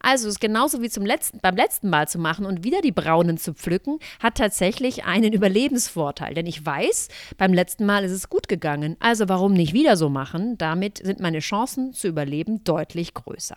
Also 0.00 0.28
ist 0.28 0.40
genauso 0.40 0.82
wie 0.82 0.90
zum 0.90 1.04
letzten, 1.04 1.38
beim 1.40 1.56
letzten 1.56 1.90
Mal 1.90 2.08
zu 2.08 2.18
machen 2.18 2.46
und 2.46 2.64
wieder 2.64 2.80
die 2.80 2.92
braunen 2.92 3.38
zu 3.38 3.54
pflücken, 3.54 3.98
hat 4.20 4.36
tatsächlich 4.36 5.04
einen 5.04 5.32
Überlebensvorteil. 5.32 6.34
Denn 6.34 6.46
ich 6.46 6.64
weiß, 6.64 7.08
beim 7.36 7.52
letzten 7.52 7.86
Mal 7.86 8.04
ist 8.04 8.12
es 8.12 8.28
gut 8.28 8.48
gegangen. 8.48 8.96
Also 9.00 9.28
warum 9.28 9.52
nicht 9.52 9.72
wieder 9.72 9.96
so 9.96 10.08
machen? 10.08 10.56
Damit 10.58 10.98
sind 10.98 11.20
meine 11.20 11.40
Chancen 11.40 11.92
zu 11.92 12.08
überleben 12.08 12.64
deutlich 12.64 13.14
größer. 13.14 13.56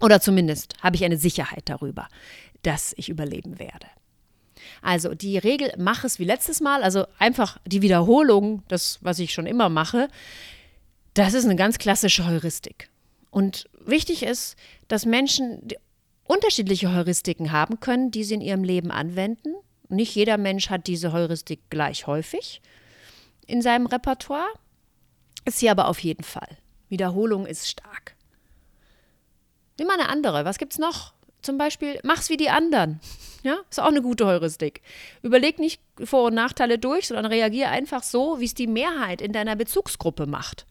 Oder 0.00 0.20
zumindest 0.20 0.74
habe 0.82 0.96
ich 0.96 1.04
eine 1.04 1.16
Sicherheit 1.16 1.68
darüber, 1.68 2.08
dass 2.62 2.94
ich 2.96 3.08
überleben 3.08 3.58
werde. 3.58 3.86
Also 4.82 5.14
die 5.14 5.38
Regel, 5.38 5.72
mach 5.78 6.04
es 6.04 6.18
wie 6.18 6.24
letztes 6.24 6.60
Mal, 6.60 6.82
also 6.82 7.06
einfach 7.18 7.58
die 7.66 7.82
Wiederholung, 7.82 8.62
das, 8.68 8.98
was 9.02 9.18
ich 9.18 9.32
schon 9.32 9.46
immer 9.46 9.68
mache, 9.68 10.08
das 11.14 11.34
ist 11.34 11.44
eine 11.44 11.56
ganz 11.56 11.78
klassische 11.78 12.26
Heuristik. 12.26 12.90
Und 13.30 13.68
wichtig 13.84 14.22
ist, 14.22 14.56
dass 14.88 15.06
Menschen 15.06 15.68
unterschiedliche 16.24 16.94
Heuristiken 16.94 17.52
haben 17.52 17.80
können, 17.80 18.10
die 18.10 18.24
sie 18.24 18.34
in 18.34 18.40
ihrem 18.40 18.64
Leben 18.64 18.90
anwenden. 18.90 19.54
Nicht 19.88 20.14
jeder 20.14 20.36
Mensch 20.36 20.70
hat 20.70 20.86
diese 20.86 21.12
Heuristik 21.12 21.60
gleich 21.70 22.06
häufig 22.06 22.60
in 23.46 23.62
seinem 23.62 23.86
Repertoire, 23.86 24.46
ist 25.44 25.58
sie 25.58 25.70
aber 25.70 25.88
auf 25.88 25.98
jeden 26.00 26.22
Fall. 26.22 26.58
Wiederholung 26.88 27.46
ist 27.46 27.68
stark. 27.68 28.14
Nimm 29.78 29.88
mal 29.88 29.98
eine 29.98 30.08
andere. 30.08 30.44
Was 30.44 30.58
gibt's 30.58 30.78
noch? 30.78 31.14
Zum 31.40 31.56
Beispiel, 31.56 31.98
mach's 32.02 32.30
wie 32.30 32.36
die 32.36 32.50
anderen. 32.50 33.00
Ja, 33.42 33.58
ist 33.70 33.80
auch 33.80 33.86
eine 33.86 34.02
gute 34.02 34.26
Heuristik. 34.26 34.82
Überleg 35.22 35.58
nicht 35.58 35.80
Vor- 36.04 36.26
und 36.26 36.34
Nachteile 36.34 36.78
durch, 36.78 37.06
sondern 37.06 37.26
reagier 37.26 37.70
einfach 37.70 38.02
so, 38.02 38.40
wie 38.40 38.44
es 38.44 38.54
die 38.54 38.66
Mehrheit 38.66 39.22
in 39.22 39.32
deiner 39.32 39.56
Bezugsgruppe 39.56 40.26
macht. 40.26 40.66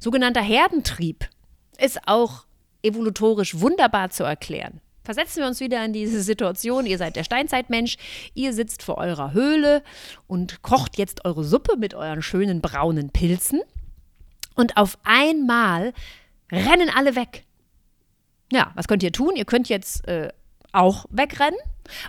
Sogenannter 0.00 0.40
Herdentrieb 0.40 1.28
ist 1.76 2.00
auch 2.06 2.44
evolutorisch 2.82 3.58
wunderbar 3.60 4.10
zu 4.10 4.24
erklären. 4.24 4.80
Versetzen 5.04 5.40
wir 5.40 5.46
uns 5.46 5.60
wieder 5.60 5.84
in 5.84 5.92
diese 5.92 6.20
Situation. 6.20 6.84
Ihr 6.84 6.98
seid 6.98 7.14
der 7.14 7.22
Steinzeitmensch, 7.22 7.96
ihr 8.34 8.52
sitzt 8.52 8.82
vor 8.82 8.98
eurer 8.98 9.32
Höhle 9.32 9.84
und 10.26 10.62
kocht 10.62 10.98
jetzt 10.98 11.24
eure 11.24 11.44
Suppe 11.44 11.76
mit 11.76 11.94
euren 11.94 12.22
schönen 12.22 12.60
braunen 12.60 13.10
Pilzen. 13.10 13.60
Und 14.56 14.76
auf 14.76 14.98
einmal 15.04 15.92
rennen 16.50 16.90
alle 16.92 17.14
weg. 17.14 17.44
Ja, 18.50 18.72
was 18.74 18.88
könnt 18.88 19.04
ihr 19.04 19.12
tun? 19.12 19.36
Ihr 19.36 19.44
könnt 19.44 19.68
jetzt 19.68 20.06
äh, 20.08 20.30
auch 20.72 21.06
wegrennen. 21.10 21.58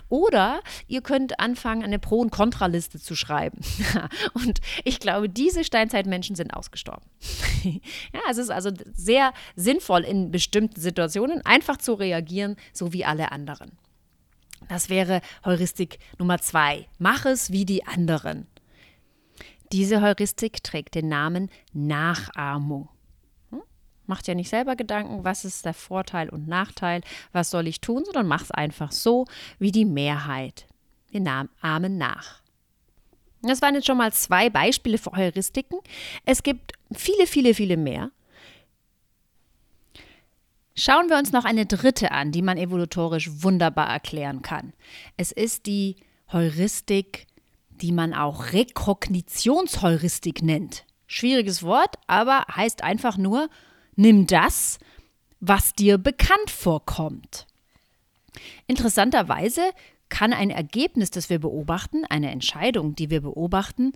Oder 0.08 0.60
ihr 0.86 1.02
könnt 1.02 1.40
anfangen, 1.40 1.82
eine 1.82 1.98
Pro- 1.98 2.20
und 2.20 2.30
Kontraliste 2.30 2.98
zu 2.98 3.14
schreiben. 3.14 3.60
und 4.34 4.60
ich 4.84 5.00
glaube, 5.00 5.28
diese 5.28 5.64
Steinzeitmenschen 5.64 6.36
sind 6.36 6.52
ausgestorben. 6.52 7.08
ja, 7.62 8.20
es 8.30 8.38
ist 8.38 8.50
also 8.50 8.70
sehr 8.94 9.32
sinnvoll, 9.56 10.04
in 10.04 10.30
bestimmten 10.30 10.80
Situationen 10.80 11.44
einfach 11.44 11.76
zu 11.78 11.94
reagieren, 11.94 12.56
so 12.72 12.92
wie 12.92 13.04
alle 13.04 13.32
anderen. 13.32 13.72
Das 14.68 14.90
wäre 14.90 15.20
Heuristik 15.44 15.98
Nummer 16.18 16.38
zwei. 16.38 16.88
Mach 16.98 17.24
es 17.24 17.50
wie 17.50 17.64
die 17.64 17.86
anderen. 17.86 18.46
Diese 19.72 20.00
Heuristik 20.00 20.62
trägt 20.62 20.94
den 20.94 21.08
Namen 21.08 21.50
Nachahmung. 21.72 22.88
Macht 24.08 24.26
ja 24.26 24.34
nicht 24.34 24.48
selber 24.48 24.74
Gedanken, 24.74 25.24
was 25.24 25.44
ist 25.44 25.64
der 25.64 25.74
Vorteil 25.74 26.28
und 26.28 26.48
Nachteil, 26.48 27.02
was 27.32 27.50
soll 27.50 27.66
ich 27.66 27.80
tun, 27.80 28.04
sondern 28.04 28.26
mach 28.26 28.42
es 28.42 28.50
einfach 28.50 28.90
so 28.90 29.26
wie 29.58 29.70
die 29.70 29.84
Mehrheit. 29.84 30.66
Wir 31.10 31.48
ahmen 31.60 31.98
nach. 31.98 32.40
Das 33.42 33.62
waren 33.62 33.74
jetzt 33.74 33.86
schon 33.86 33.98
mal 33.98 34.12
zwei 34.12 34.50
Beispiele 34.50 34.98
für 34.98 35.12
Heuristiken. 35.12 35.78
Es 36.24 36.42
gibt 36.42 36.72
viele, 36.92 37.26
viele, 37.26 37.54
viele 37.54 37.76
mehr. 37.76 38.10
Schauen 40.74 41.08
wir 41.08 41.16
uns 41.16 41.32
noch 41.32 41.44
eine 41.44 41.66
dritte 41.66 42.10
an, 42.10 42.32
die 42.32 42.42
man 42.42 42.58
evolutorisch 42.58 43.30
wunderbar 43.42 43.88
erklären 43.88 44.42
kann. 44.42 44.72
Es 45.16 45.32
ist 45.32 45.66
die 45.66 45.96
Heuristik 46.32 47.28
die 47.80 47.92
man 47.92 48.14
auch 48.14 48.52
Rekognitionsheuristik 48.52 50.42
nennt. 50.42 50.84
Schwieriges 51.06 51.62
Wort, 51.62 51.96
aber 52.06 52.44
heißt 52.54 52.82
einfach 52.82 53.16
nur, 53.16 53.48
nimm 53.98 54.26
das, 54.26 54.78
was 55.40 55.74
dir 55.74 55.98
bekannt 55.98 56.50
vorkommt. 56.50 57.46
Interessanterweise 58.66 59.62
kann 60.08 60.32
ein 60.32 60.50
Ergebnis, 60.50 61.10
das 61.10 61.28
wir 61.28 61.40
beobachten, 61.40 62.04
eine 62.08 62.30
Entscheidung, 62.30 62.94
die 62.94 63.10
wir 63.10 63.20
beobachten, 63.20 63.92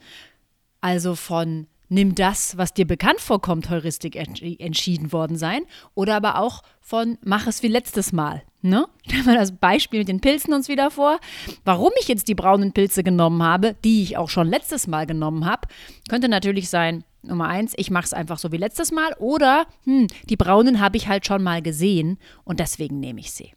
also 0.81 1.15
von 1.15 1.69
nimm 1.89 2.15
das, 2.15 2.57
was 2.57 2.75
dir 2.75 2.87
bekannt 2.87 3.21
vorkommt, 3.21 3.71
Heuristik 3.71 4.17
entschieden 4.17 5.13
worden 5.13 5.37
sein. 5.37 5.63
Oder 5.95 6.17
aber 6.17 6.39
auch 6.39 6.63
von 6.81 7.19
mach 7.23 7.47
es 7.47 7.63
wie 7.63 7.69
letztes 7.69 8.13
Mal. 8.13 8.43
Ne? 8.63 8.87
Stellen 9.07 9.27
wir 9.27 9.35
das 9.35 9.53
Beispiel 9.53 10.01
mit 10.01 10.09
den 10.09 10.21
Pilzen 10.21 10.55
uns 10.55 10.69
wieder 10.69 10.91
vor. 10.91 11.21
Warum 11.65 11.93
ich 12.01 12.09
jetzt 12.09 12.29
die 12.29 12.35
braunen 12.35 12.73
Pilze 12.73 13.05
genommen 13.05 13.43
habe, 13.43 13.77
die 13.85 14.03
ich 14.03 14.17
auch 14.17 14.31
schon 14.31 14.49
letztes 14.49 14.87
Mal 14.87 15.07
genommen 15.07 15.45
habe, 15.45 15.69
könnte 16.09 16.29
natürlich 16.29 16.69
sein, 16.69 17.05
Nummer 17.23 17.49
eins, 17.49 17.73
ich 17.77 17.91
mache 17.91 18.05
es 18.05 18.13
einfach 18.13 18.39
so 18.39 18.53
wie 18.53 18.57
letztes 18.57 18.93
Mal. 18.93 19.15
Oder 19.19 19.67
hm, 19.85 20.09
die 20.29 20.37
braunen 20.37 20.81
habe 20.81 20.97
ich 20.97 21.09
halt 21.09 21.27
schon 21.27 21.43
mal 21.43 21.63
gesehen 21.63 22.19
und 22.45 22.61
deswegen 22.61 23.01
nehme 23.01 23.21
ich 23.21 23.33
sie. 23.33 23.53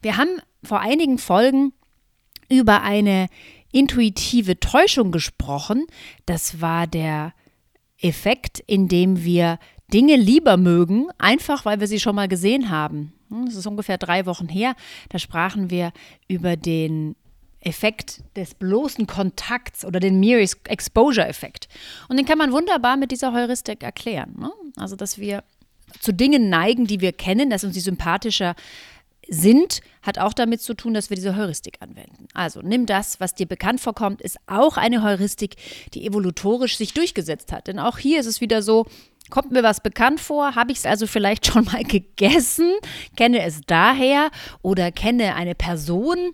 Wir 0.00 0.16
haben 0.16 0.40
vor 0.62 0.80
einigen 0.80 1.18
Folgen 1.18 1.72
über 2.48 2.82
eine 2.82 3.28
intuitive 3.72 4.58
Täuschung 4.58 5.12
gesprochen. 5.12 5.86
Das 6.24 6.60
war 6.60 6.86
der 6.86 7.34
Effekt, 8.00 8.60
in 8.60 8.88
dem 8.88 9.24
wir 9.24 9.58
Dinge 9.92 10.16
lieber 10.16 10.56
mögen, 10.56 11.08
einfach 11.18 11.64
weil 11.64 11.80
wir 11.80 11.86
sie 11.86 12.00
schon 12.00 12.16
mal 12.16 12.28
gesehen 12.28 12.70
haben. 12.70 13.12
Hm, 13.28 13.46
das 13.46 13.56
ist 13.56 13.66
ungefähr 13.66 13.98
drei 13.98 14.26
Wochen 14.26 14.48
her. 14.48 14.74
Da 15.08 15.18
sprachen 15.18 15.70
wir 15.70 15.92
über 16.28 16.56
den 16.56 17.16
Effekt 17.66 18.22
des 18.36 18.54
bloßen 18.54 19.06
Kontakts 19.06 19.84
oder 19.84 20.00
den 20.00 20.20
Mere 20.20 20.46
Exposure 20.68 21.26
Effekt. 21.26 21.68
Und 22.08 22.16
den 22.16 22.24
kann 22.24 22.38
man 22.38 22.52
wunderbar 22.52 22.96
mit 22.96 23.10
dieser 23.10 23.32
Heuristik 23.32 23.82
erklären. 23.82 24.34
Ne? 24.38 24.52
Also, 24.76 24.96
dass 24.96 25.18
wir 25.18 25.42
zu 26.00 26.12
Dingen 26.12 26.48
neigen, 26.48 26.86
die 26.86 27.00
wir 27.00 27.12
kennen, 27.12 27.50
dass 27.50 27.64
uns 27.64 27.74
die 27.74 27.80
sympathischer 27.80 28.54
sind, 29.28 29.80
hat 30.02 30.18
auch 30.18 30.32
damit 30.32 30.62
zu 30.62 30.74
tun, 30.74 30.94
dass 30.94 31.10
wir 31.10 31.16
diese 31.16 31.36
Heuristik 31.36 31.78
anwenden. 31.80 32.28
Also 32.32 32.60
nimm 32.62 32.86
das, 32.86 33.18
was 33.18 33.34
dir 33.34 33.46
bekannt 33.46 33.80
vorkommt, 33.80 34.22
ist 34.22 34.38
auch 34.46 34.76
eine 34.76 35.02
Heuristik, 35.02 35.56
die 35.94 36.06
evolutorisch 36.06 36.76
sich 36.76 36.94
durchgesetzt 36.94 37.50
hat. 37.50 37.66
Denn 37.66 37.80
auch 37.80 37.98
hier 37.98 38.20
ist 38.20 38.26
es 38.26 38.40
wieder 38.40 38.62
so, 38.62 38.86
kommt 39.30 39.50
mir 39.50 39.64
was 39.64 39.80
bekannt 39.80 40.20
vor, 40.20 40.54
habe 40.54 40.70
ich 40.70 40.78
es 40.78 40.86
also 40.86 41.08
vielleicht 41.08 41.46
schon 41.52 41.64
mal 41.64 41.82
gegessen, 41.82 42.72
kenne 43.16 43.42
es 43.42 43.62
daher 43.66 44.30
oder 44.62 44.92
kenne 44.92 45.34
eine 45.34 45.56
Person, 45.56 46.32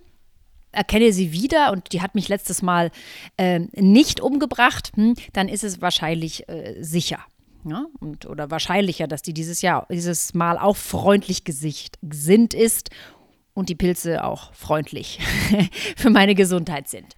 erkenne 0.72 1.12
sie 1.12 1.32
wieder 1.32 1.72
und 1.72 1.92
die 1.92 2.00
hat 2.00 2.14
mich 2.14 2.28
letztes 2.28 2.62
Mal 2.62 2.90
äh, 3.36 3.60
nicht 3.74 4.20
umgebracht, 4.20 4.92
hm, 4.94 5.14
dann 5.32 5.48
ist 5.48 5.64
es 5.64 5.80
wahrscheinlich 5.80 6.48
äh, 6.48 6.82
sicher. 6.82 7.20
Ja, 7.64 7.86
und, 8.00 8.26
oder 8.26 8.50
wahrscheinlicher, 8.50 9.06
dass 9.06 9.22
die 9.22 9.34
dieses 9.34 9.62
Jahr, 9.62 9.86
dieses 9.88 10.34
Mal 10.34 10.58
auch 10.58 10.76
freundlich 10.76 11.44
gesicht, 11.44 11.96
gesinnt 12.02 12.54
ist 12.54 12.90
und 13.54 13.68
die 13.68 13.76
Pilze 13.76 14.24
auch 14.24 14.52
freundlich 14.52 15.20
für 15.96 16.10
meine 16.10 16.34
Gesundheit 16.34 16.88
sind. 16.88 17.14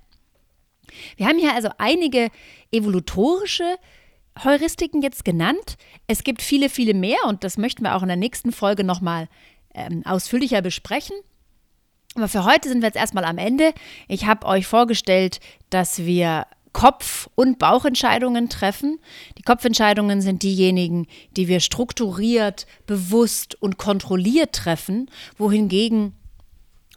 Wir 1.16 1.26
haben 1.26 1.38
hier 1.38 1.54
also 1.54 1.70
einige 1.78 2.28
evolutorische 2.70 3.76
Heuristiken 4.42 5.00
jetzt 5.00 5.24
genannt. 5.24 5.76
Es 6.06 6.24
gibt 6.24 6.42
viele, 6.42 6.68
viele 6.68 6.92
mehr 6.92 7.18
und 7.26 7.44
das 7.44 7.56
möchten 7.56 7.82
wir 7.82 7.94
auch 7.94 8.02
in 8.02 8.08
der 8.08 8.16
nächsten 8.16 8.52
Folge 8.52 8.84
nochmal 8.84 9.28
ähm, 9.74 10.02
ausführlicher 10.04 10.60
besprechen. 10.60 11.16
Aber 12.14 12.28
für 12.28 12.44
heute 12.44 12.68
sind 12.68 12.80
wir 12.80 12.88
jetzt 12.88 12.96
erstmal 12.96 13.24
am 13.24 13.38
Ende. 13.38 13.72
Ich 14.08 14.26
habe 14.26 14.46
euch 14.46 14.66
vorgestellt, 14.66 15.40
dass 15.70 15.98
wir 15.98 16.46
Kopf- 16.72 17.28
und 17.34 17.58
Bauchentscheidungen 17.58 18.48
treffen. 18.48 18.98
Die 19.38 19.42
Kopfentscheidungen 19.42 20.20
sind 20.20 20.42
diejenigen, 20.42 21.06
die 21.36 21.48
wir 21.48 21.60
strukturiert, 21.60 22.66
bewusst 22.86 23.60
und 23.60 23.78
kontrolliert 23.78 24.52
treffen, 24.52 25.10
wohingegen 25.38 26.14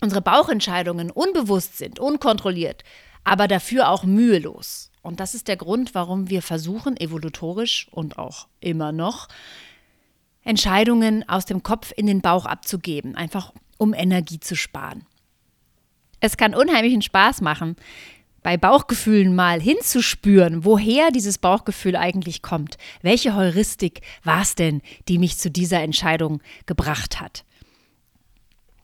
unsere 0.02 0.22
Bauchentscheidungen 0.22 1.12
unbewusst 1.12 1.78
sind, 1.78 2.00
unkontrolliert, 2.00 2.84
aber 3.24 3.48
dafür 3.48 3.90
auch 3.90 4.04
mühelos. 4.04 4.92
Und 5.02 5.20
das 5.20 5.34
ist 5.34 5.48
der 5.48 5.58
Grund, 5.58 5.96
warum 5.96 6.30
wir 6.30 6.42
versuchen, 6.42 6.98
evolutorisch 6.98 7.88
und 7.92 8.18
auch 8.18 8.48
immer 8.60 8.92
noch, 8.92 9.28
Entscheidungen 10.44 11.28
aus 11.28 11.46
dem 11.46 11.62
Kopf 11.62 11.92
in 11.96 12.08
den 12.08 12.22
Bauch 12.22 12.46
abzugeben, 12.46 13.16
einfach 13.16 13.54
um 13.78 13.94
Energie 13.94 14.40
zu 14.40 14.56
sparen. 14.56 15.06
Es 16.20 16.38
kann 16.38 16.56
unheimlichen 16.56 17.02
Spaß 17.02 17.42
machen, 17.42 17.76
bei 18.44 18.56
Bauchgefühlen 18.56 19.36
mal 19.36 19.62
hinzuspüren, 19.62 20.64
woher 20.64 21.12
dieses 21.12 21.38
Bauchgefühl 21.38 21.96
eigentlich 21.96 22.42
kommt. 22.42 22.78
Welche 23.02 23.36
Heuristik 23.36 24.02
war 24.24 24.42
es 24.42 24.56
denn, 24.56 24.82
die 25.10 25.20
mich 25.20 25.38
zu 25.38 25.52
dieser 25.52 25.82
Entscheidung 25.82 26.42
gebracht 26.66 27.20
hat? 27.20 27.44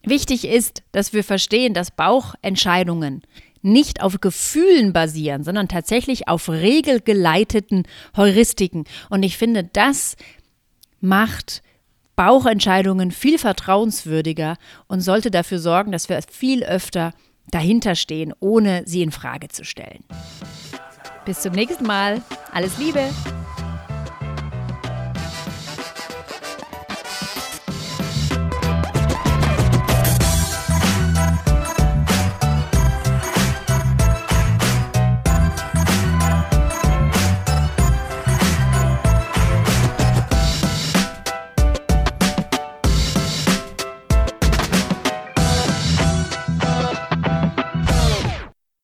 Wichtig 0.03 0.45
ist, 0.45 0.83
dass 0.91 1.13
wir 1.13 1.23
verstehen, 1.23 1.73
dass 1.73 1.91
Bauchentscheidungen 1.91 3.23
nicht 3.61 4.01
auf 4.01 4.19
Gefühlen 4.19 4.91
basieren, 4.91 5.45
sondern 5.45 5.69
tatsächlich 5.69 6.27
auf 6.27 6.49
regelgeleiteten 6.49 7.87
Heuristiken. 8.17 8.83
Und 9.09 9.23
ich 9.23 9.37
finde, 9.37 9.63
das 9.63 10.17
macht 10.99 11.63
Bauchentscheidungen 12.15 13.11
viel 13.11 13.37
vertrauenswürdiger 13.37 14.57
und 14.87 15.01
sollte 15.01 15.31
dafür 15.31 15.59
sorgen, 15.59 15.91
dass 15.91 16.09
wir 16.09 16.19
viel 16.29 16.63
öfter 16.63 17.13
dahinter 17.51 17.95
stehen, 17.95 18.33
ohne 18.39 18.83
sie 18.85 19.01
in 19.01 19.11
Frage 19.11 19.47
zu 19.47 19.63
stellen. 19.63 20.03
Bis 21.25 21.41
zum 21.41 21.53
nächsten 21.53 21.85
Mal. 21.85 22.21
Alles 22.51 22.77
Liebe! 22.77 23.09